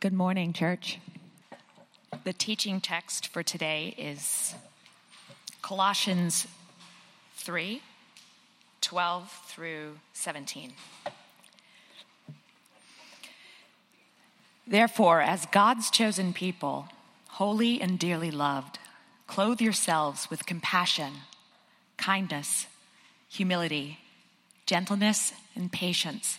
[0.00, 1.00] Good morning, church.
[2.22, 4.54] The teaching text for today is
[5.60, 6.46] Colossians
[7.34, 7.82] 3
[8.80, 10.72] 12 through 17.
[14.68, 16.86] Therefore, as God's chosen people,
[17.30, 18.78] holy and dearly loved,
[19.26, 21.12] clothe yourselves with compassion,
[21.96, 22.68] kindness,
[23.28, 23.98] humility,
[24.64, 26.38] gentleness, and patience.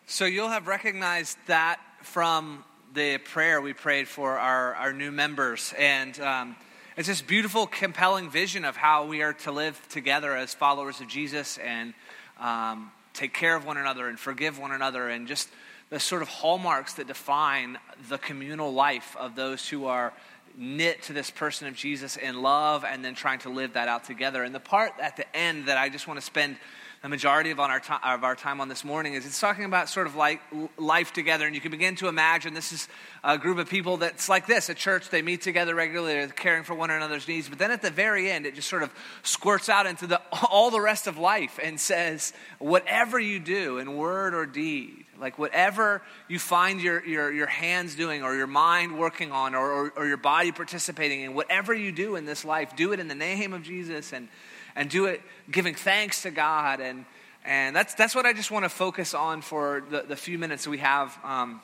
[0.11, 5.73] So you'll have recognized that from the prayer we prayed for our, our new members.
[5.79, 6.57] And um,
[6.97, 11.07] it's this beautiful, compelling vision of how we are to live together as followers of
[11.07, 11.93] Jesus and
[12.41, 15.47] um, take care of one another and forgive one another and just
[15.89, 17.77] the sort of hallmarks that define
[18.09, 20.11] the communal life of those who are
[20.57, 24.03] knit to this person of Jesus in love and then trying to live that out
[24.03, 24.43] together.
[24.43, 26.57] And the part at the end that I just want to spend
[27.01, 29.65] the majority of, on our to- of our time on this morning is it's talking
[29.65, 30.39] about sort of like
[30.77, 31.47] life together.
[31.47, 32.87] And you can begin to imagine this is
[33.23, 36.63] a group of people that's like this a church, they meet together regularly, they're caring
[36.63, 37.49] for one another's needs.
[37.49, 38.91] But then at the very end, it just sort of
[39.23, 43.97] squirts out into the, all the rest of life and says, whatever you do in
[43.97, 48.99] word or deed, like whatever you find your, your, your hands doing or your mind
[48.99, 52.75] working on or, or, or your body participating in, whatever you do in this life,
[52.75, 54.27] do it in the name of Jesus and
[54.75, 56.79] and do it giving thanks to God.
[56.79, 57.05] And,
[57.45, 60.67] and that's, that's what I just want to focus on for the, the few minutes
[60.67, 61.61] we have um,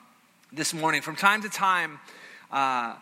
[0.51, 1.01] this morning.
[1.01, 1.99] From time to time,
[2.51, 2.95] uh,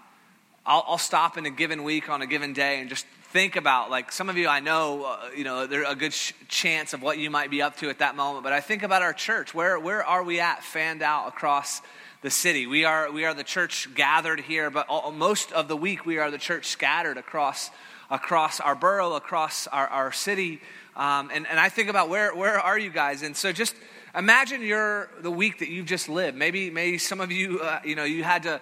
[0.66, 3.06] I'll, I'll, stop in a given week on a given day and just
[3.36, 6.32] think about like some of you I know uh, you know there's a good sh-
[6.48, 9.04] chance of what you might be up to at that moment but I think about
[9.04, 11.82] our church where where are we at fanned out across
[12.22, 15.78] the city we are we are the church gathered here but all, most of the
[15.78, 17.70] week we are the church scattered across
[18.10, 20.62] across our borough, across our, our city.
[20.96, 23.22] Um, and, and I think about where, where are you guys?
[23.22, 23.76] And so just
[24.16, 26.38] imagine you're the week that you've just lived.
[26.38, 28.62] Maybe, maybe some of you, uh, you know, you had to,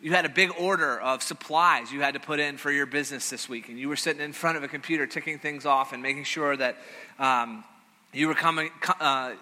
[0.00, 3.30] you had a big order of supplies you had to put in for your business
[3.30, 3.68] this week.
[3.68, 6.56] And you were sitting in front of a computer ticking things off and making sure
[6.56, 6.76] that
[7.18, 7.64] um,
[8.12, 9.32] you were coming, uh,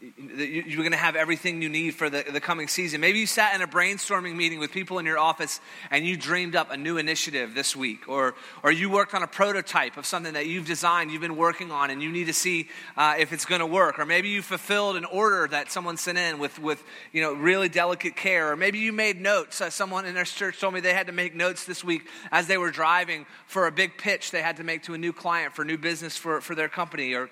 [0.00, 3.00] you're going to have everything you need for the, the coming season.
[3.00, 5.60] Maybe you sat in a brainstorming meeting with people in your office
[5.90, 9.26] and you dreamed up a new initiative this week, or, or you worked on a
[9.26, 12.68] prototype of something that you've designed, you've been working on, and you need to see
[12.96, 13.98] uh, if it's going to work.
[13.98, 16.82] Or maybe you fulfilled an order that someone sent in with, with
[17.12, 18.52] you know, really delicate care.
[18.52, 19.60] Or maybe you made notes.
[19.60, 22.46] Uh, someone in our church told me they had to make notes this week as
[22.46, 25.54] they were driving for a big pitch they had to make to a new client
[25.54, 27.14] for new business for, for their company.
[27.14, 27.28] Or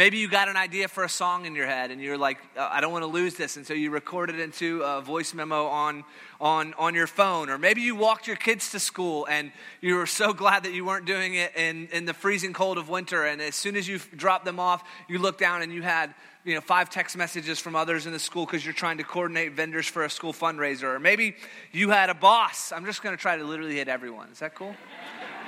[0.00, 2.66] Maybe you got an idea for a song in your head and you're like, uh,
[2.72, 3.58] I don't want to lose this.
[3.58, 6.04] And so you recorded it into a voice memo on,
[6.40, 7.50] on, on your phone.
[7.50, 9.52] Or maybe you walked your kids to school and
[9.82, 12.88] you were so glad that you weren't doing it in, in the freezing cold of
[12.88, 13.26] winter.
[13.26, 16.14] And as soon as you dropped them off, you looked down and you had
[16.46, 19.52] you know, five text messages from others in the school because you're trying to coordinate
[19.52, 20.94] vendors for a school fundraiser.
[20.94, 21.36] Or maybe
[21.72, 22.72] you had a boss.
[22.72, 24.30] I'm just going to try to literally hit everyone.
[24.30, 24.74] Is that cool?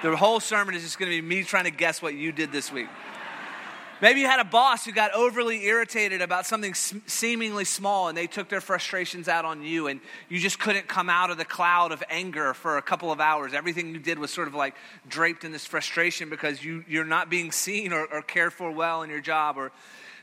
[0.03, 2.53] The whole sermon is just going to be me trying to guess what you did
[2.53, 2.89] this week.
[4.03, 8.27] Maybe you had a boss who got overly irritated about something seemingly small and they
[8.27, 11.93] took their frustrations out on you and you just couldn't come out of the cloud
[11.93, 13.55] of anger for a couple of hours.
[13.55, 14.75] Everything you did was sort of like
[15.09, 19.03] draped in this frustration because you, you're not being seen or, or cared for well
[19.05, 19.57] in your job.
[19.57, 19.71] Or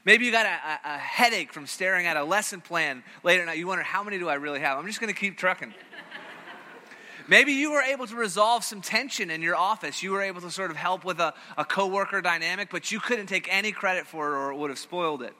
[0.03, 3.59] maybe you got a, a, headache from staring at a lesson plan late at night.
[3.59, 4.77] You wonder, how many do I really have?
[4.77, 5.73] I'm just going to keep trucking.
[7.29, 10.01] Maybe you were able to resolve some tension in your office.
[10.01, 13.27] You were able to sort of help with a, a coworker dynamic, but you couldn't
[13.27, 15.35] take any credit for it or it would have spoiled it.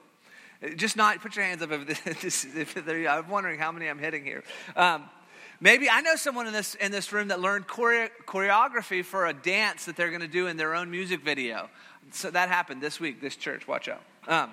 [0.76, 4.24] Just not, put your hands up if, this, if I'm wondering how many I'm hitting
[4.24, 4.44] here.
[4.76, 5.10] Um,
[5.58, 9.32] maybe I know someone in this, in this room that learned chore- choreography for a
[9.32, 11.68] dance that they're going to do in their own music video.
[12.12, 14.02] So that happened this week, this church, watch out.
[14.28, 14.50] Um,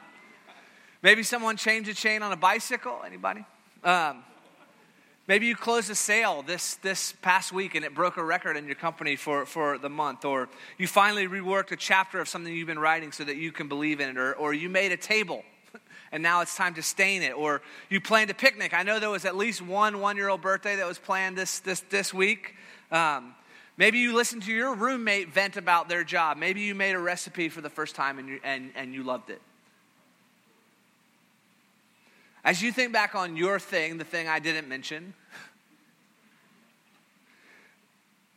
[1.04, 3.01] maybe someone changed a chain on a bicycle.
[3.06, 3.45] Anybody?
[3.83, 4.24] Um,
[5.27, 8.65] Maybe you closed a sale this, this past week and it broke a record in
[8.65, 10.24] your company for, for the month.
[10.24, 10.47] Or
[10.77, 14.00] you finally reworked a chapter of something you've been writing so that you can believe
[14.00, 14.18] in it.
[14.18, 15.44] Or, or you made a table
[16.13, 17.33] and now it's time to stain it.
[17.33, 18.74] Or you planned a picnic.
[18.74, 21.59] I know there was at least one one year old birthday that was planned this,
[21.59, 22.56] this, this week.
[22.89, 23.35] Um,
[23.75, 26.38] maybe you listened to your roommate vent about their job.
[26.38, 29.30] Maybe you made a recipe for the first time and you, and, and you loved
[29.30, 29.41] it.
[32.47, 35.13] As you think back on your thing, the thing I didn't mention,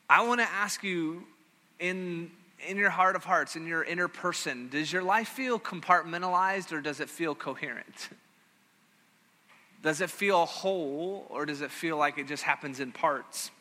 [0.09, 1.23] I want to ask you
[1.79, 2.33] in,
[2.67, 6.81] in your heart of hearts, in your inner person, does your life feel compartmentalized or
[6.81, 8.09] does it feel coherent?
[9.81, 13.53] Does it feel whole or does it feel like it just happens in parts?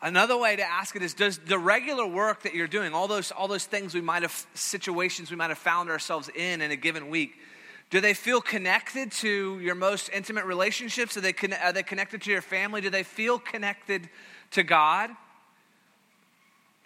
[0.00, 3.30] Another way to ask it is Does the regular work that you're doing, all those,
[3.30, 6.76] all those things we might have, situations we might have found ourselves in in a
[6.76, 7.34] given week,
[7.92, 11.14] do they feel connected to your most intimate relationships?
[11.18, 12.80] Are they, are they connected to your family?
[12.80, 14.08] Do they feel connected
[14.52, 15.10] to God?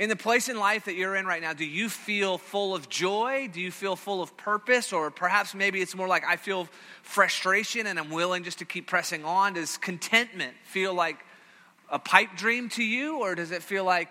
[0.00, 2.88] In the place in life that you're in right now, do you feel full of
[2.88, 3.48] joy?
[3.52, 4.92] Do you feel full of purpose?
[4.92, 6.68] Or perhaps maybe it's more like I feel
[7.04, 9.54] frustration and I'm willing just to keep pressing on.
[9.54, 11.18] Does contentment feel like
[11.88, 13.18] a pipe dream to you?
[13.20, 14.10] Or does it feel like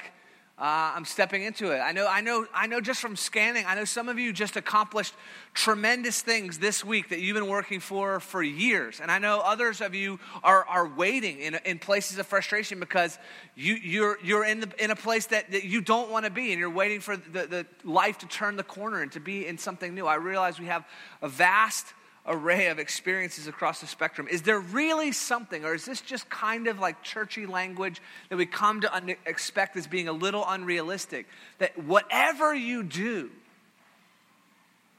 [0.57, 1.79] uh, I'm stepping into it.
[1.79, 4.55] I know, I know, I know just from scanning, I know some of you just
[4.55, 5.13] accomplished
[5.53, 9.01] tremendous things this week that you've been working for for years.
[9.01, 13.19] And I know others of you are, are waiting in, in places of frustration because
[13.55, 16.51] you, you're, you're in, the, in a place that, that you don't want to be
[16.51, 19.57] and you're waiting for the, the life to turn the corner and to be in
[19.57, 20.07] something new.
[20.07, 20.85] I realize we have
[21.21, 21.85] a vast
[22.27, 24.27] array of experiences across the spectrum.
[24.27, 28.45] Is there really something, or is this just kind of like churchy language that we
[28.45, 31.27] come to un- expect as being a little unrealistic?
[31.59, 33.29] That whatever you do,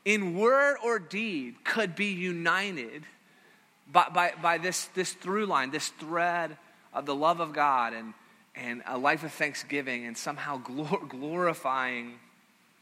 [0.05, 3.03] in word or deed, could be united
[3.91, 6.57] by, by, by this, this through line, this thread
[6.95, 8.15] of the love of God and,
[8.55, 12.15] and a life of thanksgiving and somehow glor- glorifying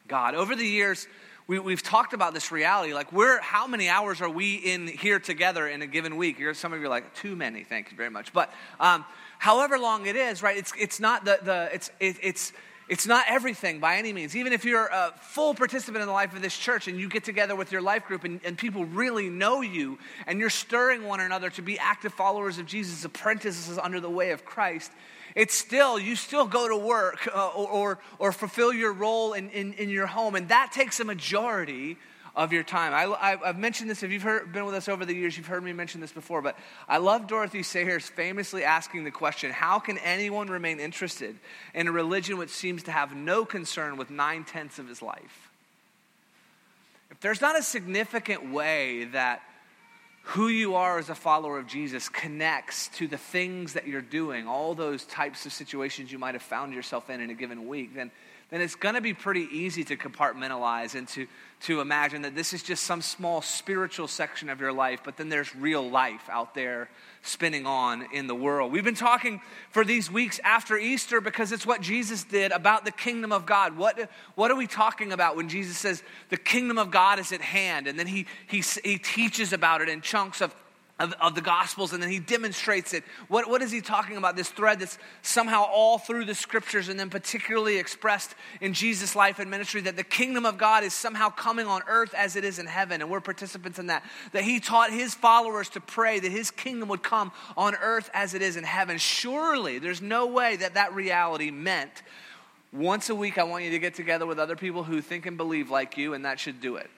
[0.06, 0.34] God.
[0.34, 1.08] Over the years,
[1.46, 2.94] we, we've talked about this reality.
[2.94, 6.38] Like, we're, how many hours are we in here together in a given week?
[6.38, 8.32] You're, some of you are like, too many, thank you very much.
[8.32, 9.04] But um,
[9.38, 12.52] however long it is, right, it's, it's not the, the it's, it, it's,
[12.88, 14.36] it's not everything by any means.
[14.36, 17.24] Even if you're a full participant in the life of this church and you get
[17.24, 21.20] together with your life group and, and people really know you and you're stirring one
[21.20, 24.92] another to be active followers of Jesus, apprentices under the way of Christ,
[25.34, 29.50] it's still, you still go to work uh, or, or, or, fulfill your role in,
[29.50, 31.96] in, in, your home, and that takes a majority
[32.36, 32.92] of your time.
[32.94, 35.62] I, have mentioned this, if you've heard, been with us over the years, you've heard
[35.62, 36.56] me mention this before, but
[36.88, 41.36] I love Dorothy Sayers famously asking the question how can anyone remain interested
[41.74, 45.50] in a religion which seems to have no concern with nine tenths of his life?
[47.10, 49.40] If there's not a significant way that
[50.28, 54.48] who you are as a follower of Jesus connects to the things that you're doing,
[54.48, 57.94] all those types of situations you might have found yourself in in a given week,
[57.94, 58.10] then
[58.50, 61.26] then it's going to be pretty easy to compartmentalize and to,
[61.62, 65.28] to imagine that this is just some small spiritual section of your life, but then
[65.28, 66.88] there's real life out there
[67.22, 68.70] spinning on in the world.
[68.70, 72.90] We've been talking for these weeks after Easter because it's what Jesus did about the
[72.90, 73.76] kingdom of God.
[73.76, 77.40] What, what are we talking about when Jesus says the kingdom of God is at
[77.40, 77.86] hand?
[77.86, 80.54] And then he, he, he teaches about it in chunks of
[81.00, 83.02] of, of, the Gospels, and then he demonstrates it.
[83.26, 84.36] What, what is he talking about?
[84.36, 89.40] This thread that's somehow all through the Scriptures, and then particularly expressed in Jesus' life
[89.40, 92.60] and ministry that the kingdom of God is somehow coming on earth as it is
[92.60, 94.04] in heaven, and we're participants in that.
[94.30, 98.34] That he taught his followers to pray that his kingdom would come on earth as
[98.34, 98.98] it is in heaven.
[98.98, 102.02] Surely, there's no way that that reality meant
[102.72, 105.36] once a week I want you to get together with other people who think and
[105.36, 106.90] believe like you, and that should do it.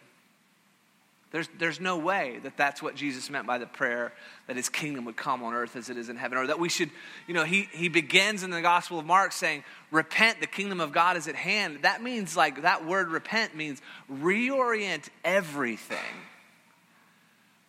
[1.37, 4.15] There's, there's no way that that's what Jesus meant by the prayer
[4.47, 6.39] that his kingdom would come on earth as it is in heaven.
[6.39, 6.89] Or that we should,
[7.27, 10.93] you know, he, he begins in the Gospel of Mark saying, Repent, the kingdom of
[10.93, 11.81] God is at hand.
[11.83, 15.99] That means, like, that word repent means reorient everything.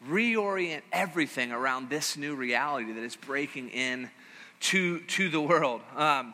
[0.08, 4.10] Reorient everything around this new reality that is breaking in
[4.62, 5.82] to, to the world.
[5.98, 6.34] Um,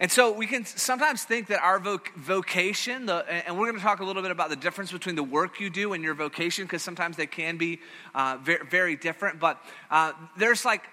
[0.00, 3.82] and so we can sometimes think that our voc- vocation, the, and we're going to
[3.82, 6.64] talk a little bit about the difference between the work you do and your vocation,
[6.64, 7.80] because sometimes they can be
[8.14, 9.38] uh, very, very, different.
[9.38, 10.84] But uh, there's like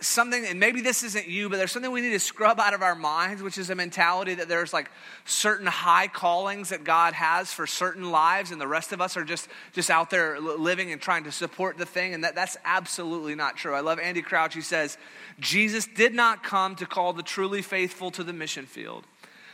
[0.00, 2.82] something, and maybe this isn't you, but there's something we need to scrub out of
[2.82, 4.90] our minds, which is a mentality that there's like
[5.24, 9.24] certain high callings that God has for certain lives, and the rest of us are
[9.24, 13.34] just just out there living and trying to support the thing, and that, that's absolutely
[13.34, 13.74] not true.
[13.74, 14.54] I love Andy Crouch.
[14.54, 14.98] He says,
[15.40, 19.04] Jesus did not come to call the truly faithful to the mission field,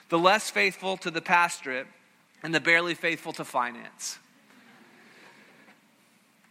[0.08, 1.86] the less faithful to the pastorate,
[2.42, 4.18] and the barely faithful to finance.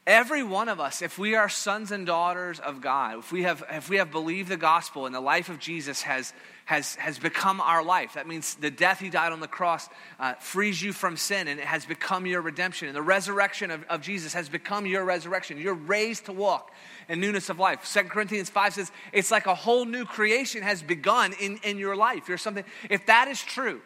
[0.08, 3.64] Every one of us, if we are sons and daughters of God, if we have,
[3.70, 6.34] if we have believed the gospel and the life of Jesus has,
[6.66, 9.88] has, has become our life, that means the death he died on the cross
[10.20, 12.88] uh, frees you from sin and it has become your redemption.
[12.88, 15.60] And the resurrection of, of Jesus has become your resurrection.
[15.60, 16.72] You're raised to walk
[17.08, 17.86] in newness of life.
[17.86, 21.96] Second Corinthians 5 says it's like a whole new creation has begun in, in your
[21.96, 22.28] life.
[22.28, 23.82] You're something, if that is true,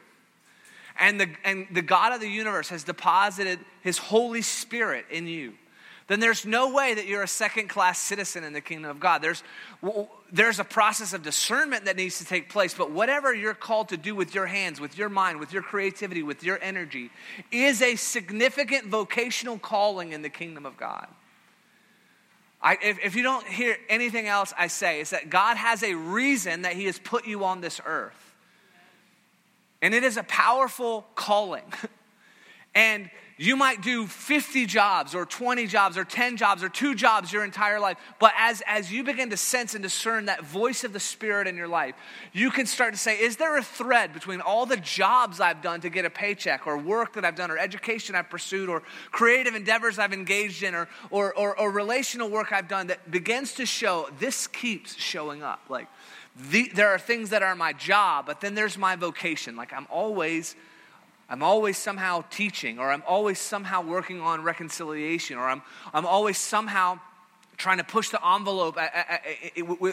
[0.98, 5.55] and the, and the God of the universe has deposited his Holy Spirit in you,
[6.07, 9.24] then there's no way that you're a second class citizen in the kingdom of God.
[9.24, 9.43] There's,
[10.31, 13.97] there's a process of discernment that needs to take place, but whatever you're called to
[13.97, 17.09] do with your hands, with your mind, with your creativity, with your energy,
[17.51, 21.07] is a significant vocational calling in the kingdom of God.
[22.62, 25.95] I, if, if you don't hear anything else I say, it's that God has a
[25.95, 28.35] reason that He has put you on this earth.
[29.81, 31.65] And it is a powerful calling.
[32.75, 37.34] and you might do 50 jobs or 20 jobs or 10 jobs or two jobs
[37.34, 37.98] your entire life.
[38.18, 41.58] But as, as you begin to sense and discern that voice of the Spirit in
[41.58, 41.96] your life,
[42.32, 45.82] you can start to say, Is there a thread between all the jobs I've done
[45.82, 49.54] to get a paycheck or work that I've done or education I've pursued or creative
[49.54, 53.65] endeavors I've engaged in or, or, or, or relational work I've done that begins to
[53.65, 55.62] show this keeps showing up?
[55.68, 55.88] Like,
[56.51, 59.58] the, there are things that are my job, but then there's my vocation.
[59.58, 60.56] Like, I'm always
[61.29, 65.62] I'm always somehow teaching, or I'm always somehow working on reconciliation, or I'm,
[65.94, 67.00] I'm always somehow
[67.58, 68.77] trying to push the envelope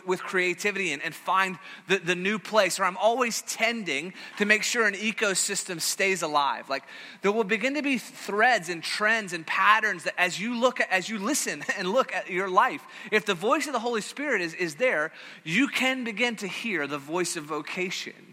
[0.07, 1.59] with creativity and, and find
[1.89, 6.69] the, the new place, or I'm always tending to make sure an ecosystem stays alive.
[6.69, 6.85] Like
[7.23, 10.91] there will begin to be threads and trends and patterns that as you look at,
[10.91, 14.41] as you listen and look at your life, if the voice of the Holy Spirit
[14.41, 15.12] is, is there,
[15.45, 18.32] you can begin to hear the voice of vocation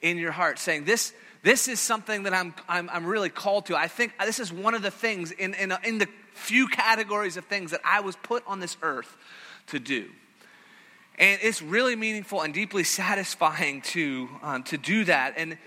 [0.00, 1.12] in your heart saying, This
[1.42, 3.76] this is something that I'm, I'm, I'm really called to.
[3.76, 7.44] I think this is one of the things in, in, in the few categories of
[7.44, 9.16] things that I was put on this earth
[9.68, 10.10] to do.
[11.18, 15.34] And it's really meaningful and deeply satisfying to, um, to do that.
[15.36, 15.58] And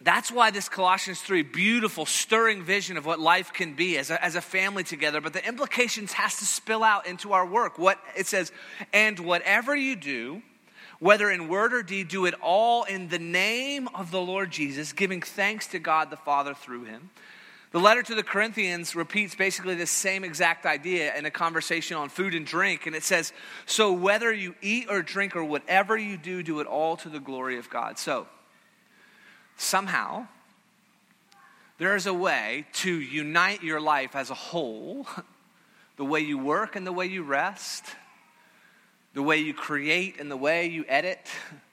[0.00, 4.24] that's why this Colossians 3 beautiful, stirring vision of what life can be as a,
[4.24, 7.78] as a family together, but the implications has to spill out into our work.
[7.78, 8.50] What it says,
[8.92, 10.42] and whatever you do,
[11.00, 14.92] whether in word or deed, do it all in the name of the Lord Jesus,
[14.92, 17.10] giving thanks to God the Father through him.
[17.72, 22.08] The letter to the Corinthians repeats basically the same exact idea in a conversation on
[22.08, 22.86] food and drink.
[22.86, 23.32] And it says,
[23.64, 27.20] So whether you eat or drink or whatever you do, do it all to the
[27.20, 27.96] glory of God.
[27.96, 28.26] So
[29.56, 30.26] somehow,
[31.78, 35.06] there is a way to unite your life as a whole
[35.96, 37.84] the way you work and the way you rest
[39.14, 41.26] the way you create and the way you edit,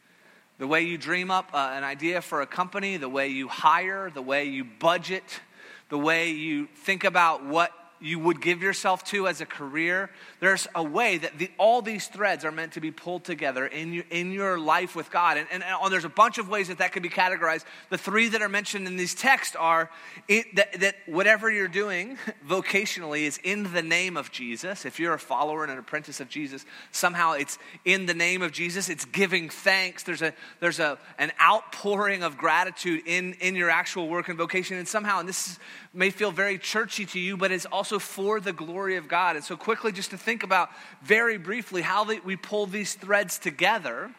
[0.58, 4.10] the way you dream up uh, an idea for a company, the way you hire,
[4.10, 5.42] the way you budget,
[5.90, 10.10] the way you think about what you would give yourself to as a career.
[10.40, 13.94] There's a way that the, all these threads are meant to be pulled together in
[13.94, 15.38] your, in your life with God.
[15.38, 17.66] And, and, and there's a bunch of ways that that could be categorized.
[17.90, 19.90] The three that are mentioned in these texts are
[20.28, 24.86] it, that, that whatever you're doing vocationally is in the name of Jesus.
[24.86, 28.52] If you're a follower and an apprentice of Jesus, somehow it's in the name of
[28.52, 28.90] Jesus.
[28.90, 30.04] It's giving thanks.
[30.04, 34.78] There's, a, there's a, an outpouring of gratitude in, in your actual work and vocation.
[34.78, 35.58] And somehow, and this
[35.94, 39.36] may feel very churchy to you, but it's also for the glory of God.
[39.36, 40.70] And so, quickly, just to think about
[41.02, 44.12] very briefly how we pull these threads together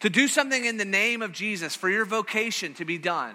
[0.00, 3.34] to do something in the name of Jesus, for your vocation to be done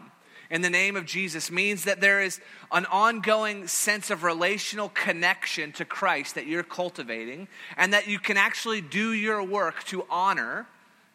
[0.49, 2.39] in the name of Jesus means that there is
[2.71, 8.37] an ongoing sense of relational connection to Christ that you're cultivating, and that you can
[8.37, 10.67] actually do your work to honor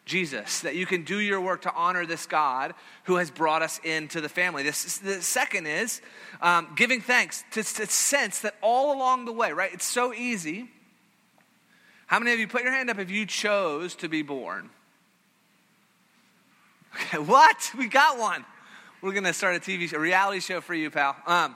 [0.05, 2.73] Jesus, that you can do your work to honor this God
[3.05, 4.63] who has brought us into the family.
[4.63, 6.01] This, the second is
[6.41, 9.73] um, giving thanks to, to sense that all along the way, right?
[9.73, 10.69] It's so easy.
[12.07, 14.69] How many of you put your hand up if you chose to be born?
[16.95, 17.71] Okay, what?
[17.77, 18.43] We got one.
[19.01, 21.15] We're going to start a TV show, a reality show for you, pal.
[21.25, 21.55] Um,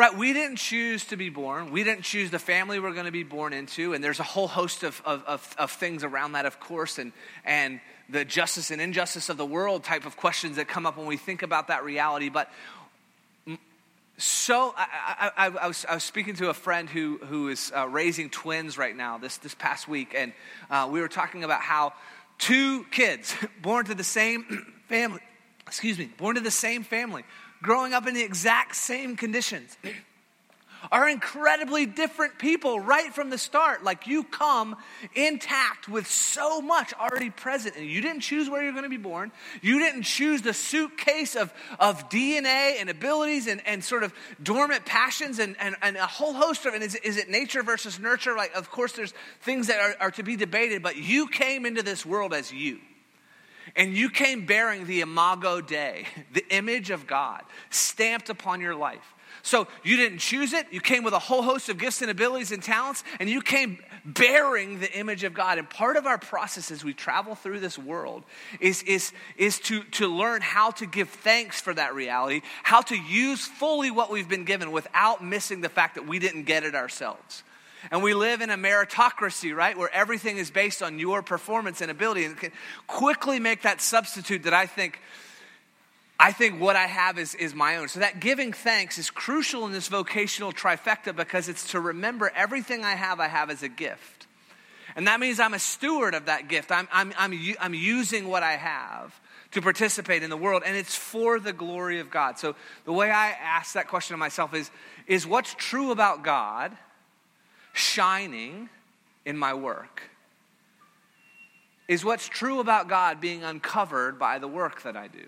[0.00, 1.72] Right, we didn't choose to be born.
[1.72, 3.92] We didn't choose the family we're going to be born into.
[3.92, 7.12] And there's a whole host of, of, of, of, things around that, of course, and,
[7.44, 11.06] and the justice and injustice of the world type of questions that come up when
[11.06, 12.30] we think about that reality.
[12.30, 12.50] But
[14.16, 17.86] so I, I, I, was, I was, speaking to a friend who, who is uh,
[17.86, 20.32] raising twins right now this, this past week, and
[20.70, 21.92] uh, we were talking about how
[22.38, 25.20] two kids born to the same family,
[25.66, 27.22] excuse me, born to the same family
[27.62, 29.76] growing up in the exact same conditions
[30.90, 33.84] are incredibly different people right from the start.
[33.84, 34.76] Like you come
[35.14, 37.76] intact with so much already present.
[37.76, 39.30] And you didn't choose where you're going to be born.
[39.62, 44.12] You didn't choose the suitcase of, of DNA and abilities and, and sort of
[44.42, 47.98] dormant passions and, and, and a whole host of, and is, is it nature versus
[47.98, 48.36] nurture?
[48.36, 51.82] Like, of course, there's things that are, are to be debated, but you came into
[51.82, 52.78] this world as you.
[53.76, 59.14] And you came bearing the imago Dei, the image of God, stamped upon your life.
[59.42, 60.66] So you didn't choose it.
[60.70, 63.78] You came with a whole host of gifts and abilities and talents, and you came
[64.04, 65.58] bearing the image of God.
[65.58, 68.24] And part of our process as we travel through this world
[68.60, 72.96] is, is, is to, to learn how to give thanks for that reality, how to
[72.96, 76.74] use fully what we've been given without missing the fact that we didn't get it
[76.74, 77.42] ourselves.
[77.90, 79.76] And we live in a meritocracy, right?
[79.76, 82.24] Where everything is based on your performance and ability.
[82.24, 82.52] And can
[82.86, 85.00] quickly make that substitute that I think
[86.22, 87.88] I think what I have is, is my own.
[87.88, 92.84] So that giving thanks is crucial in this vocational trifecta because it's to remember everything
[92.84, 94.26] I have, I have as a gift.
[94.94, 96.70] And that means I'm a steward of that gift.
[96.70, 99.18] I'm, I'm, I'm, I'm using what I have
[99.52, 102.38] to participate in the world, and it's for the glory of God.
[102.38, 104.70] So the way I ask that question of myself is,
[105.06, 106.76] is what's true about God
[107.72, 108.68] shining
[109.24, 110.02] in my work?
[111.88, 115.26] Is what's true about God being uncovered by the work that I do?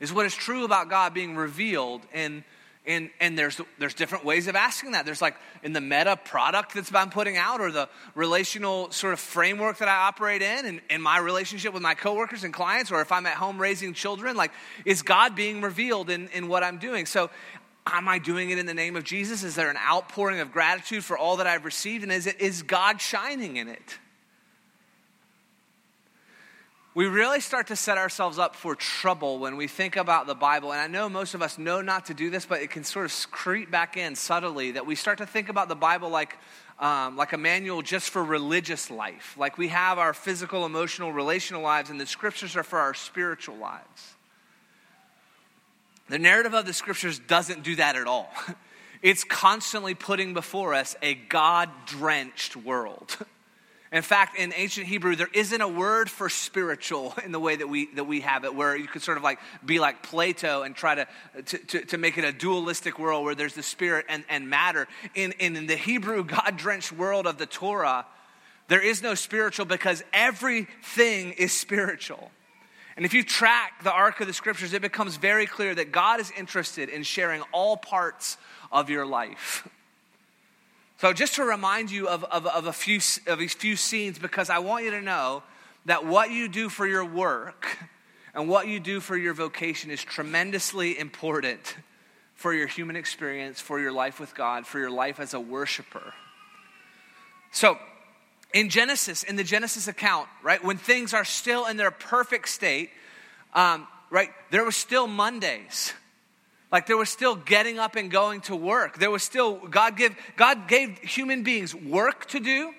[0.00, 2.44] is what is true about God being revealed in
[2.86, 5.06] and, and there's, there's different ways of asking that.
[5.06, 9.20] There's like in the meta product that's I'm putting out, or the relational sort of
[9.20, 13.00] framework that I operate in, and in my relationship with my coworkers and clients, or
[13.00, 14.52] if I'm at home raising children, like
[14.84, 17.06] is God being revealed in, in what I'm doing?
[17.06, 17.30] So
[17.86, 19.42] am I doing it in the name of Jesus?
[19.42, 22.02] Is there an outpouring of gratitude for all that I've received?
[22.02, 23.98] And is, it, is God shining in it?
[26.94, 30.72] we really start to set ourselves up for trouble when we think about the Bible.
[30.72, 33.06] And I know most of us know not to do this, but it can sort
[33.06, 36.38] of creep back in subtly that we start to think about the Bible like,
[36.78, 39.34] um, like a manual just for religious life.
[39.36, 43.56] Like we have our physical, emotional, relational lives, and the scriptures are for our spiritual
[43.56, 44.14] lives.
[46.14, 48.32] The narrative of the scriptures doesn't do that at all.
[49.02, 53.18] It's constantly putting before us a God drenched world.
[53.92, 57.68] In fact, in ancient Hebrew, there isn't a word for spiritual in the way that
[57.68, 60.74] we, that we have it, where you could sort of like be like Plato and
[60.74, 61.06] try to,
[61.46, 64.86] to, to, to make it a dualistic world where there's the spirit and, and matter.
[65.16, 68.06] In, in the Hebrew, God drenched world of the Torah,
[68.68, 72.30] there is no spiritual because everything is spiritual.
[72.96, 76.20] And if you track the arc of the scriptures, it becomes very clear that God
[76.20, 78.36] is interested in sharing all parts
[78.70, 79.68] of your life.
[80.98, 84.48] So, just to remind you of, of, of, a few, of a few scenes, because
[84.48, 85.42] I want you to know
[85.86, 87.78] that what you do for your work
[88.32, 91.76] and what you do for your vocation is tremendously important
[92.34, 96.14] for your human experience, for your life with God, for your life as a worshiper.
[97.50, 97.78] So,
[98.54, 102.88] in Genesis, in the Genesis account, right, when things are still in their perfect state,
[103.52, 105.92] um, right, there were still Mondays.
[106.70, 108.98] Like there was still getting up and going to work.
[108.98, 112.72] There was still, God, give, God gave human beings work to do,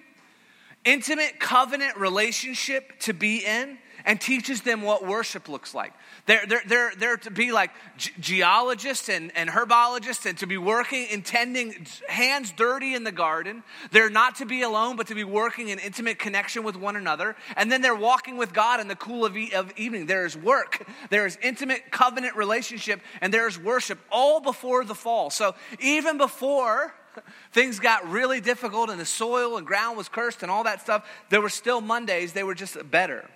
[0.86, 5.94] intimate covenant relationship to be in, and teaches them what worship looks like.
[6.28, 7.72] They're, they're, they're, they're to be like
[8.20, 13.64] geologists and, and herbologists and to be working, intending hands dirty in the garden.
[13.92, 17.36] They're not to be alone, but to be working in intimate connection with one another.
[17.56, 20.06] And then they're walking with God in the cool of, e- of evening.
[20.06, 24.96] There is work, there is intimate covenant relationship, and there is worship all before the
[24.96, 25.30] fall.
[25.30, 26.94] So even before
[27.52, 31.08] things got really difficult and the soil and ground was cursed and all that stuff,
[31.30, 33.30] there were still Mondays, they were just better.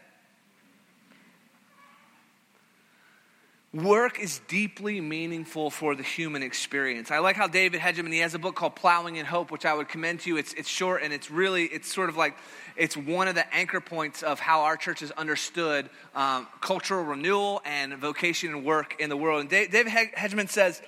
[3.71, 7.11] Work is deeply meaningful for the human experience.
[7.11, 9.75] I like how David Hegeman, he has a book called Plowing in Hope, which I
[9.75, 10.37] would commend to you.
[10.37, 12.35] It's, it's short and it's really, it's sort of like,
[12.75, 17.61] it's one of the anchor points of how our church has understood um, cultural renewal
[17.63, 19.41] and vocation and work in the world.
[19.41, 20.81] And David Hegeman says,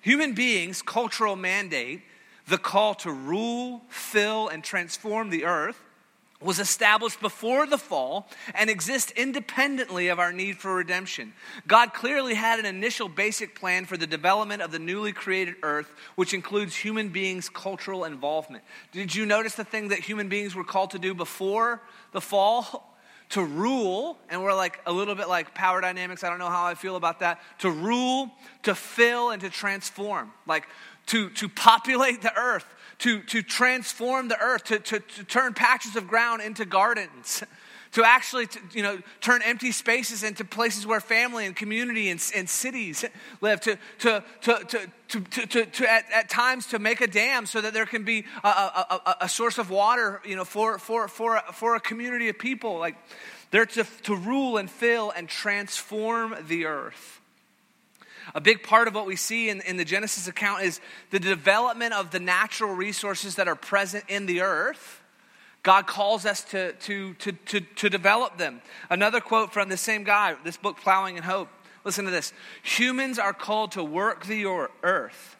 [0.00, 2.00] human beings' cultural mandate,
[2.48, 5.78] the call to rule, fill, and transform the earth,
[6.44, 11.32] was established before the fall and exists independently of our need for redemption.
[11.66, 15.92] God clearly had an initial basic plan for the development of the newly created earth,
[16.16, 18.64] which includes human beings' cultural involvement.
[18.92, 22.88] Did you notice the thing that human beings were called to do before the fall?
[23.32, 26.22] To rule, and we're like a little bit like power dynamics.
[26.22, 27.40] I don't know how I feel about that.
[27.60, 28.30] To rule,
[28.64, 30.30] to fill, and to transform.
[30.46, 30.68] Like
[31.06, 32.66] to, to populate the earth
[32.98, 37.42] to, to transform the earth, to, to, to turn patches of ground into gardens.
[37.92, 42.20] to actually to, you know turn empty spaces into places where family and community and,
[42.34, 43.04] and cities
[43.40, 47.06] live to to to to to, to, to, to at, at, times to make a
[47.06, 50.78] dam so that there can be a, a, a, source of water you know for
[50.78, 52.96] for for for a community of people like
[53.50, 57.21] they're to, to rule and fill and transform the earth
[58.34, 60.80] a big part of what we see in, in the Genesis account is
[61.10, 65.00] the development of the natural resources that are present in the earth.
[65.62, 68.62] God calls us to, to, to, to, to develop them.
[68.90, 71.48] Another quote from the same guy, this book, Plowing in Hope.
[71.84, 72.32] Listen to this
[72.62, 74.46] Humans are called to work the
[74.82, 75.36] earth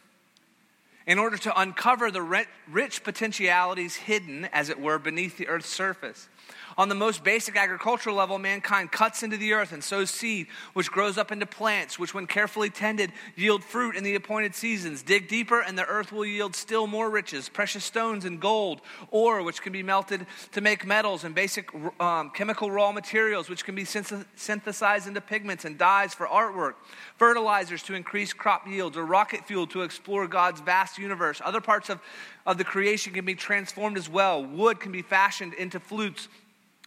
[1.07, 6.29] in order to uncover the rich potentialities hidden, as it were, beneath the earth's surface.
[6.77, 10.91] On the most basic agricultural level, mankind cuts into the earth and sows seed, which
[10.91, 15.03] grows up into plants, which, when carefully tended, yield fruit in the appointed seasons.
[15.03, 18.81] Dig deeper, and the earth will yield still more riches precious stones and gold,
[19.11, 23.65] ore, which can be melted to make metals, and basic um, chemical raw materials, which
[23.65, 26.75] can be synthesized into pigments and dyes for artwork,
[27.17, 31.41] fertilizers to increase crop yields, or rocket fuel to explore God's vast universe.
[31.45, 32.01] Other parts of,
[32.47, 34.45] of the creation can be transformed as well.
[34.45, 36.29] Wood can be fashioned into flutes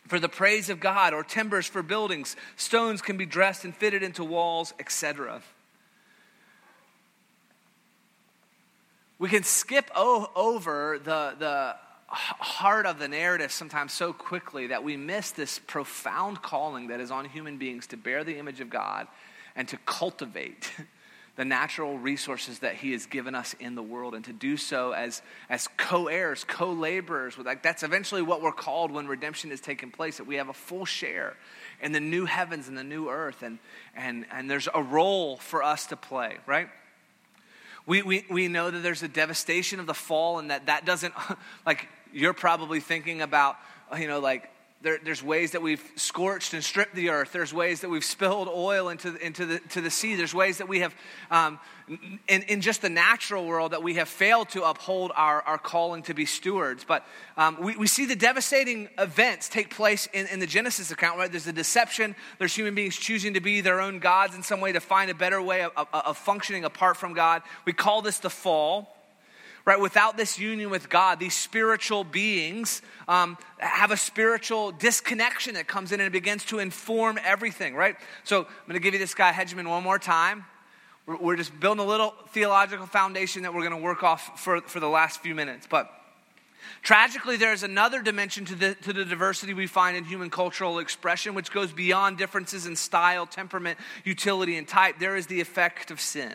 [0.07, 2.35] for the praise of God, or timbers for buildings.
[2.55, 5.41] Stones can be dressed and fitted into walls, etc.
[9.17, 11.75] We can skip o- over the, the
[12.07, 17.11] heart of the narrative sometimes so quickly that we miss this profound calling that is
[17.11, 19.07] on human beings to bear the image of God
[19.55, 20.71] and to cultivate
[21.35, 24.15] the natural resources that he has given us in the world.
[24.15, 28.91] And to do so as, as co-heirs co-laborers with like that's eventually what we're called
[28.91, 31.35] when redemption is taking place that we have a full share
[31.81, 33.43] in the new heavens and the new earth.
[33.43, 33.59] And
[33.95, 36.69] and and there's a role for us to play right?
[37.87, 41.13] We, we, we know that there's a devastation of the fall and that that doesn't
[41.65, 43.57] like you're probably thinking about
[43.97, 44.49] you know like
[44.81, 47.31] there, there's ways that we've scorched and stripped the earth.
[47.31, 50.15] There's ways that we've spilled oil into, into the, to the sea.
[50.15, 50.93] There's ways that we have,
[51.31, 51.59] um,
[52.27, 56.03] in, in just the natural world, that we have failed to uphold our, our calling
[56.03, 56.83] to be stewards.
[56.83, 61.17] But um, we, we see the devastating events take place in, in the Genesis account,
[61.17, 61.31] right?
[61.31, 62.15] There's a deception.
[62.37, 65.15] There's human beings choosing to be their own gods in some way to find a
[65.15, 67.41] better way of, of, of functioning apart from God.
[67.65, 68.94] We call this the fall
[69.65, 69.79] right?
[69.79, 75.91] Without this union with God, these spiritual beings um, have a spiritual disconnection that comes
[75.91, 77.95] in and it begins to inform everything, right?
[78.23, 80.45] So I'm going to give you this guy, Hegeman, one more time.
[81.07, 84.61] We're, we're just building a little theological foundation that we're going to work off for,
[84.61, 85.67] for the last few minutes.
[85.69, 85.91] But
[86.81, 90.79] Tragically, there is another dimension to the, to the diversity we find in human cultural
[90.79, 94.99] expression, which goes beyond differences in style, temperament, utility, and type.
[94.99, 96.33] There is the effect of sin.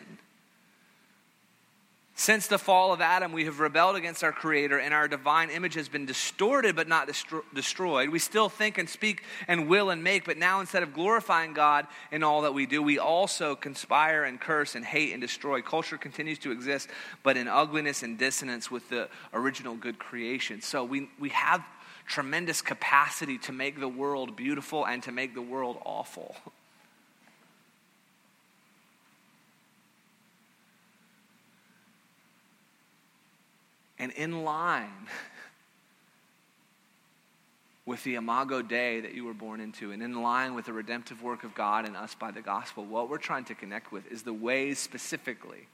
[2.21, 5.73] Since the fall of Adam, we have rebelled against our Creator, and our divine image
[5.73, 8.09] has been distorted but not destro- destroyed.
[8.09, 11.87] We still think and speak and will and make, but now instead of glorifying God
[12.11, 15.63] in all that we do, we also conspire and curse and hate and destroy.
[15.63, 16.89] Culture continues to exist,
[17.23, 20.61] but in ugliness and dissonance with the original good creation.
[20.61, 21.65] So we, we have
[22.05, 26.35] tremendous capacity to make the world beautiful and to make the world awful.
[34.01, 35.07] and in line
[37.85, 41.21] with the imago Dei that you were born into, and in line with the redemptive
[41.21, 44.23] work of God and us by the gospel, what we're trying to connect with is
[44.23, 45.67] the ways specifically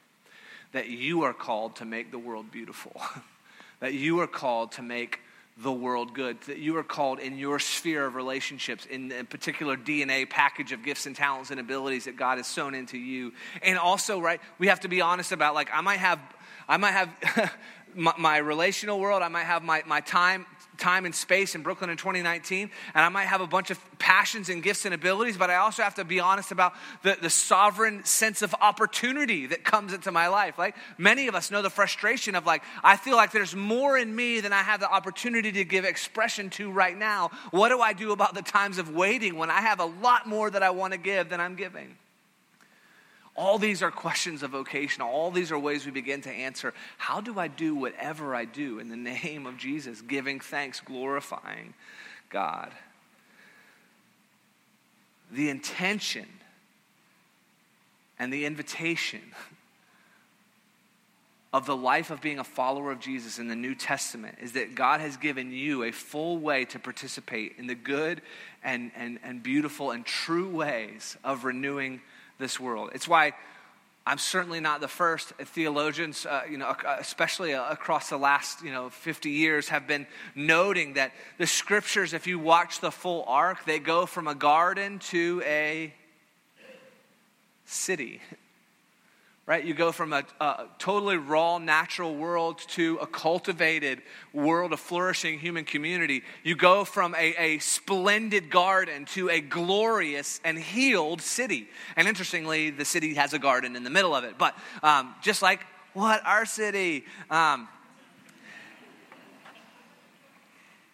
[0.73, 2.99] that you are called to make the world beautiful,
[3.79, 5.21] that you are called to make
[5.59, 9.77] the world good, that you are called in your sphere of relationships, in a particular
[9.77, 13.31] DNA package of gifts and talents and abilities that God has sown into you.
[13.63, 16.19] And also, right, we have to be honest about like, I might have,
[16.67, 17.53] I might have
[17.95, 19.21] my, my, relational world.
[19.21, 20.45] I might have my, my time,
[20.77, 24.49] time and space in Brooklyn in 2019, and I might have a bunch of passions
[24.49, 26.73] and gifts and abilities, but I also have to be honest about
[27.03, 30.57] the, the sovereign sense of opportunity that comes into my life.
[30.57, 34.15] Like many of us know the frustration of like, I feel like there's more in
[34.15, 37.31] me than I have the opportunity to give expression to right now.
[37.51, 40.49] What do I do about the times of waiting when I have a lot more
[40.49, 41.95] that I want to give than I'm giving?
[43.37, 45.03] All these are questions of vocation.
[45.03, 48.79] All these are ways we begin to answer how do I do whatever I do
[48.79, 51.75] in the name of Jesus, giving thanks, glorifying
[52.31, 52.71] God?
[55.31, 56.25] The intention
[58.17, 59.21] and the invitation
[61.53, 64.73] of the life of being a follower of Jesus in the New Testament is that
[64.73, 68.23] God has given you a full way to participate in the good
[68.63, 72.01] and, and, and beautiful and true ways of renewing
[72.37, 72.91] this world.
[72.93, 73.33] It's why
[74.05, 75.33] I'm certainly not the first.
[75.33, 80.93] Theologians, uh, you know, especially across the last, you know, 50 years, have been noting
[80.93, 85.41] that the scriptures, if you watch the full arc, they go from a garden to
[85.45, 85.93] a
[87.65, 88.21] city
[89.47, 89.63] right?
[89.63, 94.01] You go from a, a, totally raw natural world to a cultivated
[94.33, 96.21] world of flourishing human community.
[96.43, 101.69] You go from a, a splendid garden to a glorious and healed city.
[101.95, 104.37] And interestingly, the city has a garden in the middle of it.
[104.37, 105.61] But um, just like
[105.93, 106.21] what?
[106.25, 107.05] Our city.
[107.29, 107.69] Um,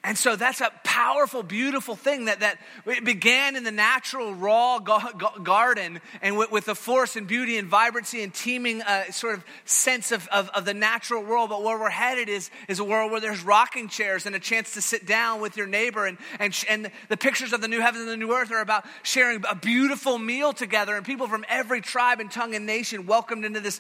[0.06, 4.80] And so that's a powerful, beautiful thing that, that it began in the natural, raw
[4.80, 9.46] garden and with, with, the force and beauty and vibrancy and teeming uh, sort of
[9.64, 11.52] sense of, of, of, the natural world.
[11.52, 14.74] But where we're headed is, is a world where there's rocking chairs and a chance
[14.74, 16.06] to sit down with your neighbor.
[16.06, 18.86] And, and, and the pictures of the new heaven and the new earth are about
[19.04, 20.98] sharing a beautiful meal together.
[20.98, 23.80] And people from every tribe and tongue and nation welcomed into this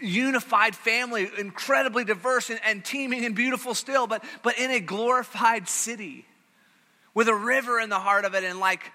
[0.00, 5.57] unified family, incredibly diverse and, and teeming and beautiful still, but, but in a glorified
[5.66, 6.26] city
[7.14, 8.92] with a river in the heart of it and like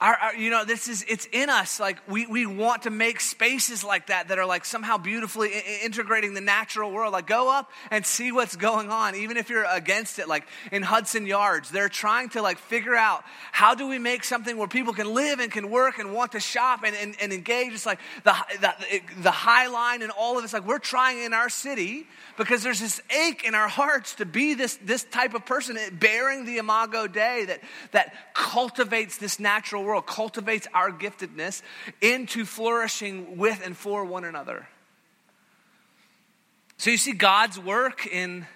[0.00, 1.80] our, our, you know, this is, it's in us.
[1.80, 5.80] Like, we, we want to make spaces like that that are like somehow beautifully I-
[5.84, 7.12] integrating the natural world.
[7.12, 10.28] Like, go up and see what's going on, even if you're against it.
[10.28, 14.56] Like, in Hudson Yards, they're trying to like figure out how do we make something
[14.56, 17.72] where people can live and can work and want to shop and, and, and engage.
[17.72, 18.74] It's like the, the,
[19.22, 22.06] the High Line and all of it's like we're trying in our city
[22.36, 26.44] because there's this ache in our hearts to be this, this type of person bearing
[26.44, 31.62] the Imago Dei that, that cultivates this natural world, cultivates our giftedness
[32.00, 34.68] into flourishing with and for one another.
[36.76, 38.46] So you see God's work in,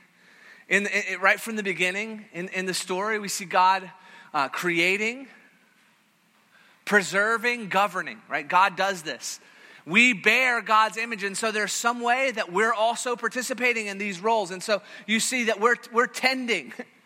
[0.68, 3.18] in, in right from the beginning in, in the story.
[3.18, 3.90] We see God
[4.32, 5.26] uh, creating,
[6.84, 8.46] preserving, governing, right?
[8.46, 9.40] God does this.
[9.84, 14.20] We bear God's image, and so there's some way that we're also participating in these
[14.20, 14.52] roles.
[14.52, 16.72] And so you see that we're, we're tending.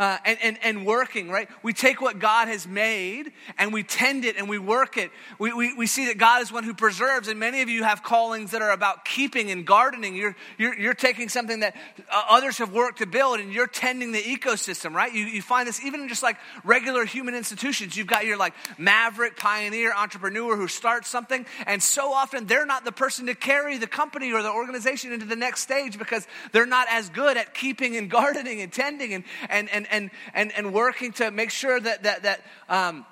[0.00, 1.46] uh, and, and, and working, right?
[1.62, 5.10] We take what God has made and we tend it and we work it.
[5.38, 8.02] We, we, we see that God is one who preserves, and many of you have
[8.02, 10.16] callings that are about keeping and gardening.
[10.16, 11.76] You're, you're, you're taking something that
[12.10, 15.12] uh, others have worked to build and you're tending the ecosystem, right?
[15.12, 17.94] You, you find this even in just like regular human institutions.
[17.94, 22.86] You've got your like maverick, pioneer, entrepreneur who starts something, and so often they're not
[22.86, 26.64] the person to carry the company or the organization into the next stage because they're
[26.64, 30.72] not as good at keeping and gardening and tending and, and, and, and, and, and
[30.72, 33.04] working to make sure that, that, that um,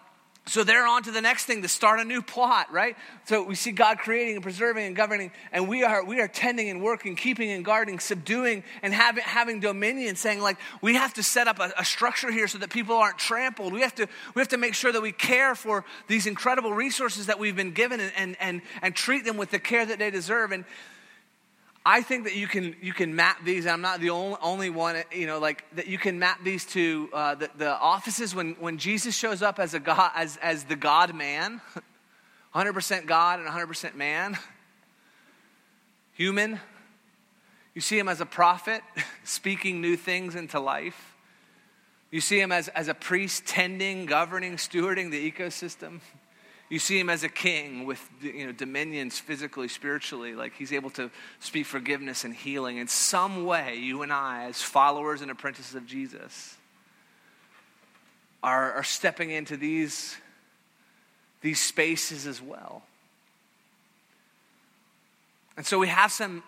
[0.49, 2.97] so they're on to the next thing to start a new plot, right?
[3.27, 6.71] So we see God creating and preserving and governing, and we are we are tending
[6.71, 11.23] and working, keeping and guarding, subduing and having having dominion, saying like we have to
[11.23, 13.73] set up a, a, structure here so that people aren't trampled.
[13.73, 17.27] We have to we have to make sure that we care for these incredible resources
[17.27, 20.11] that we've been given and and and, and treat them with the care that they
[20.11, 20.53] deserve.
[20.53, 20.65] And
[21.85, 23.67] I think that you can you can map these.
[23.67, 27.09] I'm not the only, only one, you know, like that you can map these to
[27.13, 30.77] uh, the, the offices when when Jesus shows up as a God as as the
[30.77, 31.61] God man,
[32.55, 34.37] 100% God and 100% man,
[36.13, 36.61] human.
[37.75, 38.83] You see him as a prophet,
[39.25, 41.15] speaking new things into life.
[42.11, 46.01] You see him as, as a priest, tending, governing, stewarding the ecosystem.
[46.69, 50.91] You see him as a king with you know, dominions physically, spiritually, like he's able
[50.91, 52.77] to speak forgiveness and healing.
[52.77, 56.57] In some way, you and I, as followers and apprentices of Jesus,
[58.43, 60.17] are, are stepping into these,
[61.41, 62.83] these spaces as well.
[65.57, 66.43] And so we have some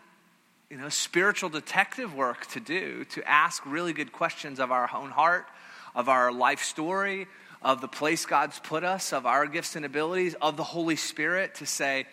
[0.71, 5.11] you know, spiritual detective work to do to ask really good questions of our own
[5.11, 5.47] heart,
[5.95, 7.27] of our life story,
[7.63, 11.57] of the place God's put us, of our gifts and abilities, of the Holy Spirit
[11.57, 12.07] to say,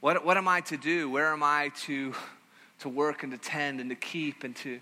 [0.00, 1.10] what, what am I to do?
[1.10, 2.14] Where am I to,
[2.80, 4.80] to work and to tend and to keep and to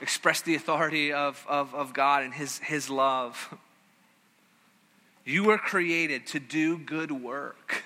[0.00, 3.54] express the authority of, of, of God and his, his love?
[5.24, 7.84] You were created to do good work.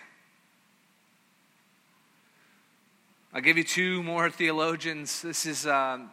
[3.32, 5.22] I'll give you two more theologians.
[5.22, 6.10] This is um,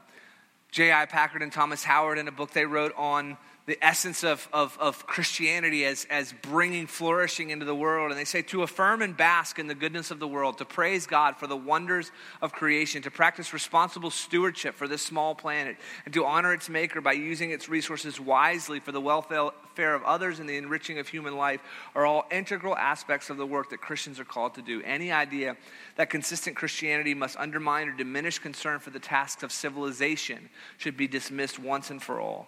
[0.71, 1.06] J.I.
[1.06, 5.06] Packer and Thomas Howard in a book they wrote on the essence of, of, of,
[5.06, 8.10] Christianity as, as bringing flourishing into the world.
[8.10, 11.06] And they say to affirm and bask in the goodness of the world, to praise
[11.06, 16.13] God for the wonders of creation, to practice responsible stewardship for this small planet, and
[16.15, 20.50] to honor its maker by using its resources wisely for the welfare of others and
[20.50, 21.62] the enriching of human life
[21.93, 24.82] are all integral aspects of the work that Christians are called to do.
[24.82, 25.56] Any idea
[25.97, 31.08] that consistent Christianity must undermine or diminish concern for the tasks of civilization should be
[31.08, 32.47] dismissed once and for all.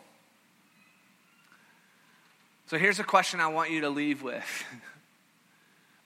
[2.74, 4.78] So here's a question I want you to leave with I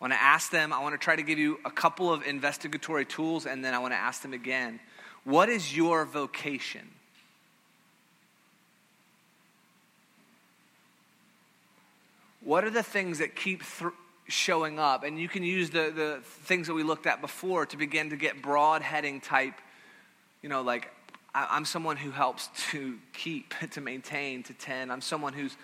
[0.02, 3.06] want to ask them, I want to try to give you a couple of investigatory
[3.06, 4.82] tools, and then I want to ask them again
[5.24, 6.82] what is your vocation?
[12.42, 13.94] What are the things that keep th-
[14.28, 15.06] showing up?
[15.06, 18.18] And you can use the, the things that we looked at before to begin to
[18.18, 19.56] get broad heading type,
[20.42, 20.92] you know, like
[21.34, 24.92] I, am someone who helps to keep, to maintain, to tend.
[24.92, 25.56] I'm someone who's,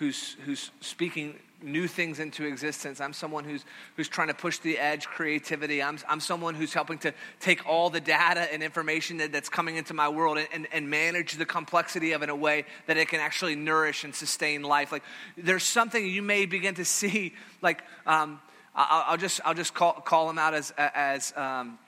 [0.00, 3.02] who's, who's speaking new things into existence.
[3.02, 5.82] I'm someone who's, who's trying to push the edge creativity.
[5.82, 9.76] I'm, I'm someone who's helping to take all the data and information that, that's coming
[9.76, 12.96] into my world and, and, and manage the complexity of it in a way that
[12.96, 14.90] it can actually nourish and sustain life.
[14.90, 15.02] Like
[15.36, 18.40] there's something you may begin to see, like um,
[18.74, 21.78] I'll, I'll, just, I'll just call, call them out as, as um,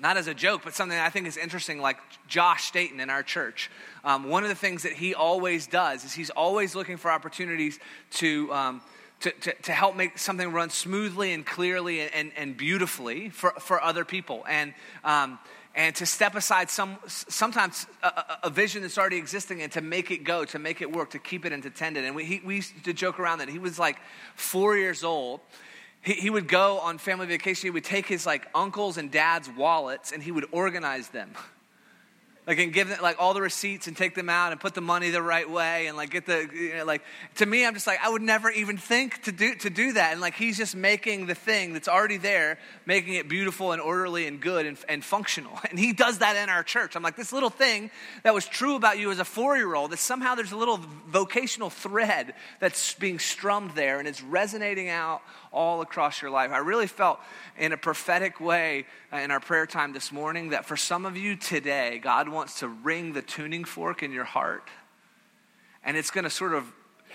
[0.00, 3.22] not as a joke, but something I think is interesting, like Josh Staten in our
[3.22, 3.70] church.
[4.04, 7.78] Um, one of the things that he always does is he's always looking for opportunities
[8.12, 8.80] to um,
[9.20, 13.82] to, to, to, help make something run smoothly and clearly and, and beautifully for, for
[13.82, 14.44] other people.
[14.48, 14.72] And,
[15.04, 15.38] um,
[15.74, 20.10] and to step aside some, sometimes a, a, vision that's already existing and to make
[20.10, 22.04] it go, to make it work, to keep it and to tend it.
[22.04, 23.98] And we, he, we used to joke around that he was like
[24.36, 25.40] four years old.
[26.02, 27.66] He, he would go on family vacation.
[27.66, 31.32] He would take his like uncles and dad's wallets and he would organize them.
[32.46, 34.80] like and give them like all the receipts and take them out and put the
[34.80, 37.02] money the right way and like get the you know, like
[37.36, 40.12] to me i'm just like i would never even think to do to do that
[40.12, 44.26] and like he's just making the thing that's already there making it beautiful and orderly
[44.26, 47.32] and good and, and functional and he does that in our church i'm like this
[47.32, 47.90] little thing
[48.24, 50.80] that was true about you as a four year old that somehow there's a little
[51.06, 56.50] vocational thread that's being strummed there and it's resonating out all across your life.
[56.52, 57.20] I really felt
[57.58, 61.16] in a prophetic way uh, in our prayer time this morning that for some of
[61.16, 64.68] you today, God wants to ring the tuning fork in your heart.
[65.84, 66.72] And it's going to sort of,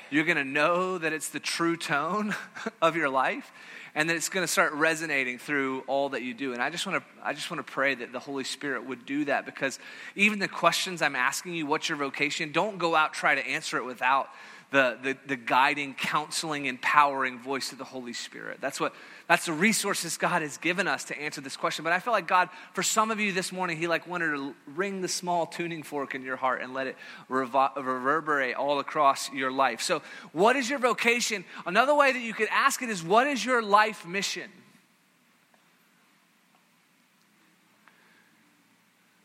[0.10, 2.36] you're going to know that it's the true tone
[2.82, 3.52] of your life
[3.96, 6.86] and that it's going to start resonating through all that you do and i just
[6.86, 9.80] want to i just want to pray that the holy spirit would do that because
[10.16, 13.78] even the questions i'm asking you what's your vocation don't go out try to answer
[13.78, 14.28] it without
[14.72, 18.60] the, the, the guiding, counseling, empowering voice of the Holy Spirit.
[18.62, 18.94] That's what
[19.28, 21.84] that's the resources God has given us to answer this question.
[21.84, 24.54] But I feel like God, for some of you this morning, He like wanted to
[24.76, 26.96] ring the small tuning fork in your heart and let it
[27.28, 29.82] reverberate all across your life.
[29.82, 31.44] So, what is your vocation?
[31.66, 34.52] Another way that you could ask it is, what is your life mission?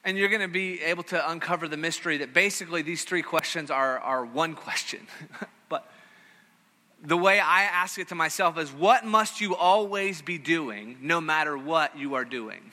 [0.05, 3.71] And you're going to be able to uncover the mystery that basically these three questions
[3.71, 5.07] are, are one question.
[5.69, 5.91] but
[7.03, 11.21] the way I ask it to myself is what must you always be doing no
[11.21, 12.73] matter what you are doing?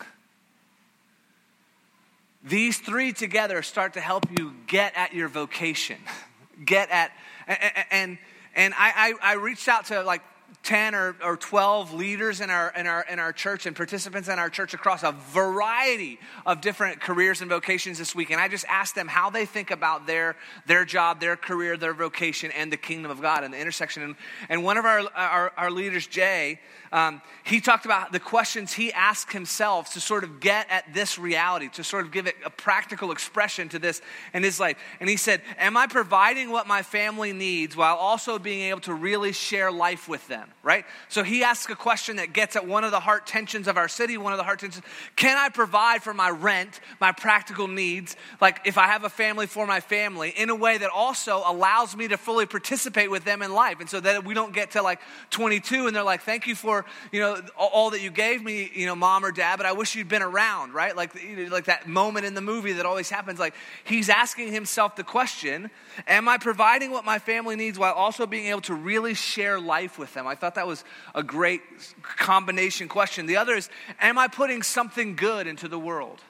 [2.44, 5.98] These three together start to help you get at your vocation.
[6.66, 7.12] Get at,
[7.46, 7.60] and,
[7.92, 8.18] and,
[8.56, 10.24] and I, I, I reached out to like
[10.68, 14.38] 10 or, or 12 leaders in our, in, our, in our church and participants in
[14.38, 18.32] our church across a variety of different careers and vocations this week.
[18.32, 21.94] And I just asked them how they think about their, their job, their career, their
[21.94, 24.04] vocation, and the kingdom of God and the intersection.
[24.04, 24.16] And,
[24.50, 26.60] and one of our, our, our leaders, Jay,
[26.92, 31.18] um, he talked about the questions he asked himself to sort of get at this
[31.18, 34.02] reality, to sort of give it a practical expression to this
[34.34, 34.78] in his life.
[35.00, 38.94] And he said, Am I providing what my family needs while also being able to
[38.94, 40.50] really share life with them?
[40.64, 40.86] Right?
[41.10, 43.88] So he asks a question that gets at one of the heart tensions of our
[43.88, 44.86] city, one of the heart tensions.
[45.16, 49.48] Can I provide for my rent, my practical needs, like if I have a family
[49.48, 53.42] for my family, in a way that also allows me to fully participate with them
[53.42, 53.80] in life?
[53.80, 55.00] And so that we don't get to like
[55.32, 58.70] 22 and they're like, Thank you for for, you know, all that you gave me,
[58.74, 60.96] you know, mom or dad, but I wish you'd been around, right?
[60.96, 63.40] Like, you like that moment in the movie that always happens.
[63.40, 65.70] Like, he's asking himself the question,
[66.08, 69.98] am I providing what my family needs while also being able to really share life
[69.98, 70.28] with them?
[70.28, 70.84] I thought that was
[71.16, 71.62] a great
[72.02, 73.26] combination question.
[73.26, 76.22] The other is, am I putting something good into the world?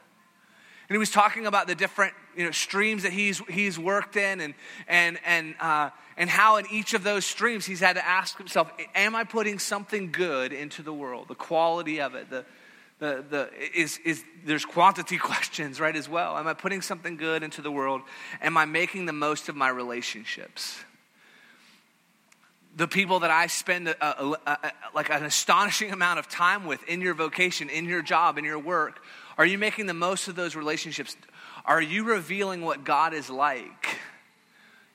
[0.89, 4.39] And he was talking about the different you know, streams that he's, he's worked in
[4.39, 4.53] and,
[4.87, 8.71] and, and, uh, and how in each of those streams he's had to ask himself,
[8.95, 11.27] am I putting something good into the world?
[11.27, 12.43] The quality of it, the,
[12.97, 13.49] the, the,
[13.79, 16.35] is, is, there's quantity questions, right, as well.
[16.37, 18.01] Am I putting something good into the world?
[18.41, 20.79] Am I making the most of my relationships?
[22.75, 26.83] The people that I spend a, a, a, like an astonishing amount of time with
[26.89, 29.03] in your vocation, in your job, in your work,
[29.37, 31.15] are you making the most of those relationships?
[31.63, 33.99] Are you revealing what God is like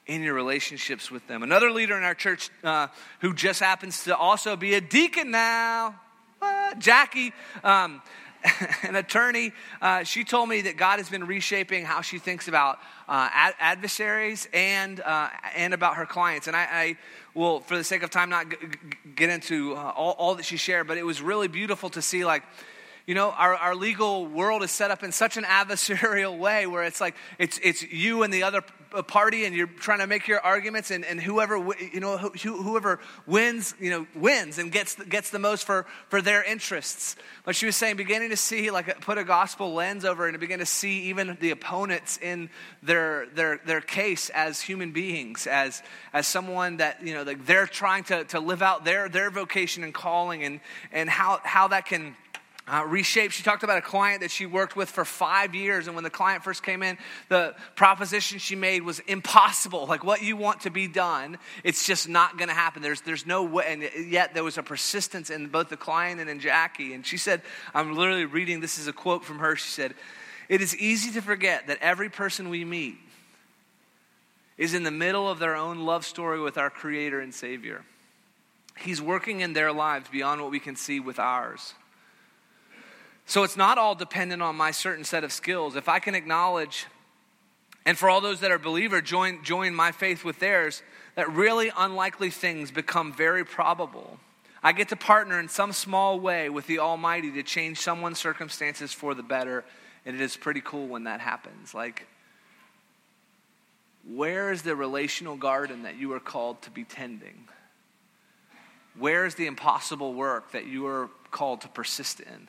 [0.06, 1.42] in your relationships with them?
[1.42, 2.88] Another leader in our church uh,
[3.20, 6.00] who just happens to also be a deacon now,
[6.40, 7.32] uh, Jackie.
[7.62, 8.02] Um,
[8.82, 12.78] an attorney, uh, she told me that God has been reshaping how she thinks about
[13.08, 16.46] uh, ad- adversaries and, uh, and about her clients.
[16.48, 16.96] And I, I,
[17.34, 20.44] will, for the sake of time, not g- g- get into uh, all, all that
[20.44, 22.42] she shared, but it was really beautiful to see, like,
[23.06, 26.82] you know, our, our legal world is set up in such an adversarial way where
[26.82, 28.62] it's like it's, it's you and the other
[29.00, 31.56] party and you're trying to make your arguments and, and whoever,
[31.92, 36.42] you know, whoever wins, you know, wins and gets, gets the most for, for their
[36.42, 37.16] interests.
[37.44, 40.58] But she was saying, beginning to see, like, put a gospel lens over and begin
[40.58, 42.50] to see even the opponents in
[42.82, 45.82] their, their, their case as human beings, as,
[46.12, 49.84] as someone that, you know, like they're trying to, to live out their, their vocation
[49.84, 50.60] and calling and,
[50.92, 52.16] and how, how that can
[52.68, 53.34] uh, reshaped.
[53.34, 55.88] She talked about a client that she worked with for five years.
[55.88, 56.96] And when the client first came in,
[57.28, 59.86] the proposition she made was impossible.
[59.86, 62.80] Like what you want to be done, it's just not going to happen.
[62.80, 63.64] There's, there's no way.
[63.66, 66.94] And yet there was a persistence in both the client and in Jackie.
[66.94, 67.42] And she said,
[67.74, 69.56] I'm literally reading, this is a quote from her.
[69.56, 69.94] She said,
[70.48, 72.96] It is easy to forget that every person we meet
[74.56, 77.84] is in the middle of their own love story with our Creator and Savior.
[78.78, 81.74] He's working in their lives beyond what we can see with ours.
[83.26, 85.76] So it's not all dependent on my certain set of skills.
[85.76, 86.86] If I can acknowledge,
[87.86, 90.82] and for all those that are believer, join, join my faith with theirs,
[91.14, 94.18] that really unlikely things become very probable.
[94.62, 98.92] I get to partner in some small way with the Almighty to change someone's circumstances
[98.92, 99.64] for the better,
[100.06, 101.74] and it is pretty cool when that happens.
[101.74, 102.06] Like,
[104.08, 107.48] where is the relational garden that you are called to be tending?
[108.98, 112.48] Where is the impossible work that you are called to persist in?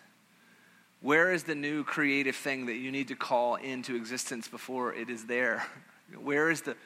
[1.03, 5.09] Where is the new creative thing that you need to call into existence before it
[5.09, 5.67] is there?
[6.17, 6.77] Where is the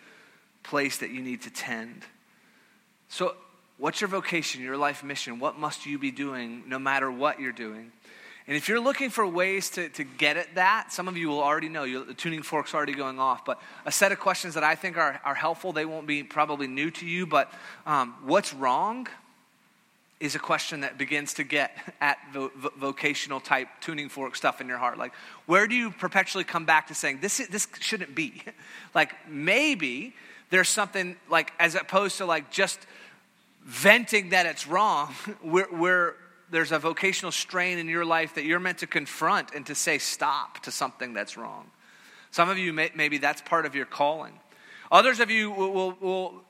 [0.64, 2.02] place that you need to tend?
[3.10, 3.36] So,
[3.78, 5.38] what's your vocation, your life mission?
[5.38, 7.92] What must you be doing no matter what you're doing?
[8.48, 11.44] And if you're looking for ways to, to get at that, some of you will
[11.44, 14.74] already know, the tuning fork's already going off, but a set of questions that I
[14.74, 17.54] think are, are helpful, they won't be probably new to you, but
[17.86, 19.08] um, what's wrong?
[20.20, 24.68] Is a question that begins to get at vo- vocational type tuning fork stuff in
[24.68, 24.98] your heart.
[24.98, 25.14] Like,
[25.46, 28.42] where do you perpetually come back to saying, this, this shouldn't be?
[28.96, 30.16] like, maybe
[30.50, 32.80] there's something, like, as opposed to like just
[33.64, 35.08] venting that it's wrong,
[35.42, 36.16] where, where
[36.50, 39.98] there's a vocational strain in your life that you're meant to confront and to say
[39.98, 41.70] stop to something that's wrong.
[42.32, 44.40] Some of you, may, maybe that's part of your calling.
[44.92, 46.44] Others of you will, will, will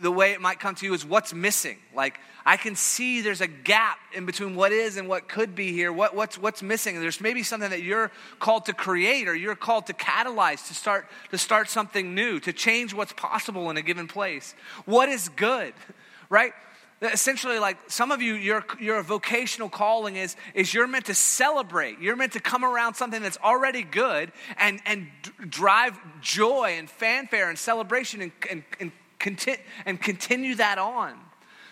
[0.00, 1.78] the way it might come to you is what's missing.
[1.94, 5.72] Like, I can see there's a gap in between what is and what could be
[5.72, 5.92] here.
[5.92, 6.98] What, what's, what's missing?
[7.00, 11.06] There's maybe something that you're called to create or you're called to catalyze, to start,
[11.30, 14.54] to start something new, to change what's possible in a given place.
[14.86, 15.74] What is good,
[16.30, 16.52] right?
[17.00, 22.00] essentially like some of you your, your vocational calling is is you're meant to celebrate
[22.00, 26.90] you're meant to come around something that's already good and and d- drive joy and
[26.90, 31.18] fanfare and celebration and, and, and Conti- and continue that on.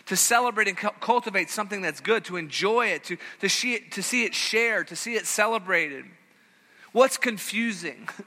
[0.07, 3.93] To celebrate and cu- cultivate something that's good, to enjoy it, to, to, see it,
[3.93, 6.05] to see it shared, to see it celebrated.
[6.93, 8.09] What's confusing?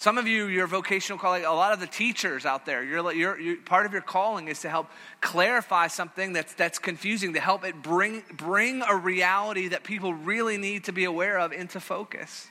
[0.00, 3.38] Some of you, your vocational calling, a lot of the teachers out there, you're, you're,
[3.38, 4.88] you're, part of your calling is to help
[5.20, 10.56] clarify something that's, that's confusing, to help it bring, bring a reality that people really
[10.56, 12.48] need to be aware of into focus,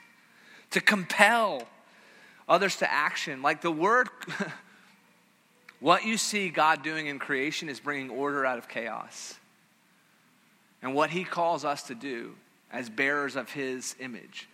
[0.70, 1.66] to compel
[2.48, 3.42] others to action.
[3.42, 4.08] Like the word
[5.80, 9.34] What you see God doing in creation is bringing order out of chaos.
[10.82, 12.34] And what he calls us to do
[12.70, 14.48] as bearers of his image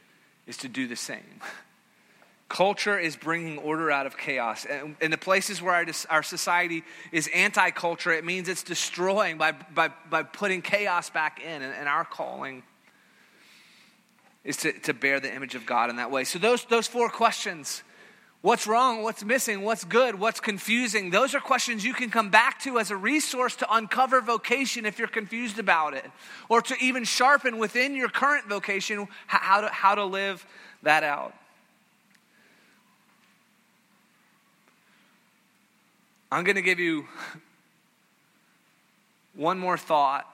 [0.46, 1.40] is to do the same.
[2.48, 4.64] Culture is bringing order out of chaos.
[4.64, 9.50] And in the places where our, society is anti culture, it means it's destroying by,
[9.50, 11.62] by, by putting chaos back in.
[11.62, 12.62] And, and our calling
[14.44, 16.22] is to, to bear the image of God in that way.
[16.22, 17.82] So, those, those four questions
[18.42, 19.02] What's wrong?
[19.02, 19.62] What's missing?
[19.62, 20.20] What's good?
[20.20, 21.10] What's confusing?
[21.10, 24.98] Those are questions you can come back to as a resource to uncover vocation if
[24.98, 26.10] you're confused about it,
[26.48, 30.46] or to even sharpen within your current vocation how to, how to live
[30.82, 31.34] that out.
[36.30, 37.06] I'm going to give you
[39.34, 40.32] one more thought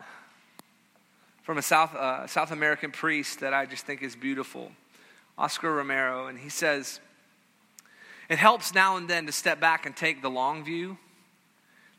[1.42, 4.72] from a South, uh, South American priest that I just think is beautiful,
[5.36, 7.00] Oscar Romero, and he says,
[8.28, 10.98] it helps now and then to step back and take the long view.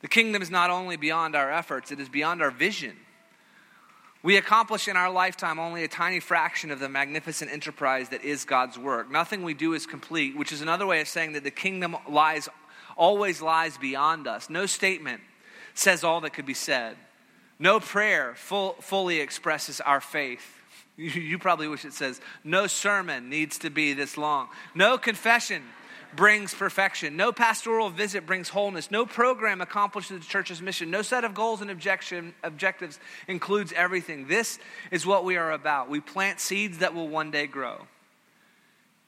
[0.02, 2.96] The kingdom is not only beyond our efforts, it is beyond our vision.
[4.22, 8.46] We accomplish in our lifetime only a tiny fraction of the magnificent enterprise that is
[8.46, 9.12] God's work.
[9.12, 12.48] Nothing we do is complete, which is another way of saying that the kingdom lies
[12.96, 14.50] always lies beyond us.
[14.50, 15.22] No statement
[15.74, 16.96] says all that could be said.
[17.60, 20.62] No prayer full, fully expresses our faith.
[20.96, 24.50] You, you probably wish it says, no sermon needs to be this long.
[24.76, 25.64] No confession
[26.16, 27.18] brings perfection.
[27.18, 28.92] No pastoral visit brings wholeness.
[28.92, 30.90] No program accomplishes the church's mission.
[30.92, 34.28] No set of goals and objection, objectives includes everything.
[34.28, 34.60] This
[34.92, 35.90] is what we are about.
[35.90, 37.88] We plant seeds that will one day grow.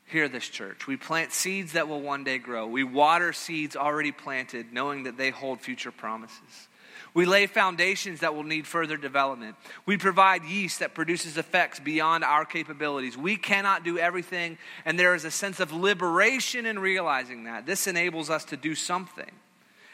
[0.08, 0.86] Hear this, church.
[0.86, 2.68] We plant seeds that will one day grow.
[2.68, 6.68] We water seeds already planted, knowing that they hold future promises.
[7.16, 9.56] We lay foundations that will need further development.
[9.86, 13.18] We provide yeast that produces effects beyond our capabilities.
[13.18, 17.66] We cannot do everything, and there is a sense of liberation in realizing that.
[17.66, 19.32] This enables us to do something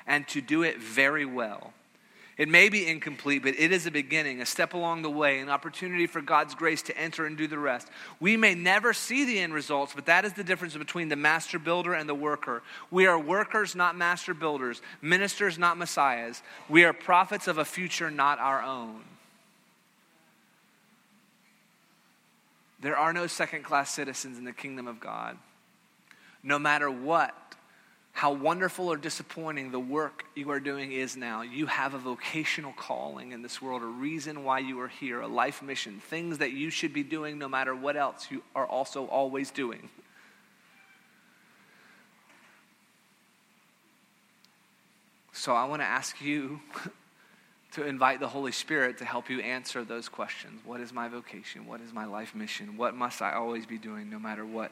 [0.07, 1.74] and to do it very well.
[2.41, 5.49] It may be incomplete, but it is a beginning, a step along the way, an
[5.49, 7.87] opportunity for God's grace to enter and do the rest.
[8.19, 11.59] We may never see the end results, but that is the difference between the master
[11.59, 12.63] builder and the worker.
[12.89, 16.41] We are workers, not master builders, ministers, not messiahs.
[16.67, 19.03] We are prophets of a future not our own.
[22.79, 25.37] There are no second class citizens in the kingdom of God.
[26.41, 27.35] No matter what
[28.12, 31.41] how wonderful or disappointing the work you are doing is now.
[31.41, 35.28] You have a vocational calling in this world, a reason why you are here, a
[35.28, 39.05] life mission, things that you should be doing no matter what else you are also
[39.05, 39.89] always doing.
[45.32, 46.59] So I want to ask you
[47.72, 50.62] to invite the Holy Spirit to help you answer those questions.
[50.66, 51.66] What is my vocation?
[51.66, 52.78] What is my life mission?
[52.78, 54.72] What must I always be doing no matter what?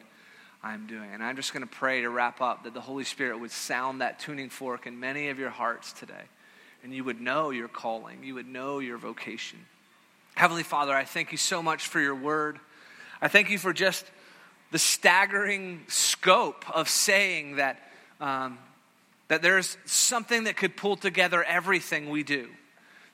[0.61, 1.09] I'm doing.
[1.13, 4.01] And I'm just going to pray to wrap up that the Holy Spirit would sound
[4.01, 6.25] that tuning fork in many of your hearts today.
[6.83, 9.59] And you would know your calling, you would know your vocation.
[10.35, 12.59] Heavenly Father, I thank you so much for your word.
[13.21, 14.05] I thank you for just
[14.71, 17.79] the staggering scope of saying that,
[18.21, 18.57] um,
[19.27, 22.47] that there's something that could pull together everything we do.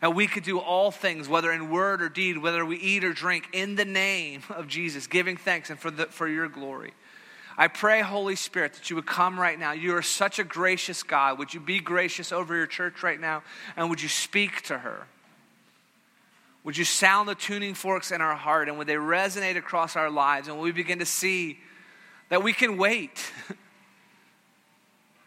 [0.01, 3.13] That we could do all things, whether in word or deed, whether we eat or
[3.13, 6.93] drink, in the name of Jesus, giving thanks and for, the, for your glory.
[7.57, 9.71] I pray, Holy Spirit, that you would come right now.
[9.71, 11.39] You are such a gracious God.
[11.39, 13.43] Would you be gracious over your church right now?
[13.77, 15.07] And would you speak to her?
[16.65, 20.09] Would you sound the tuning forks in our heart and would they resonate across our
[20.09, 20.47] lives?
[20.47, 21.59] And we begin to see
[22.29, 23.31] that we can wait,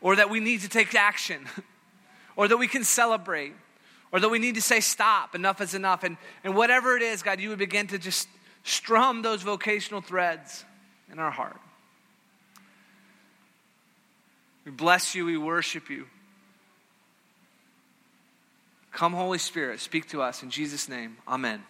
[0.01, 1.47] or that we need to take action,
[2.37, 3.55] or that we can celebrate,
[4.11, 6.03] or that we need to say, Stop, enough is enough.
[6.03, 8.29] And, and whatever it is, God, you would begin to just
[8.65, 10.65] strum those vocational threads
[11.11, 11.61] in our heart.
[14.69, 16.05] We bless you, we worship you.
[18.93, 21.17] Come, Holy Spirit, speak to us in Jesus' name.
[21.27, 21.63] Amen.